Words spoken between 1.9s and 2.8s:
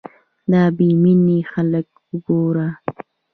وګوره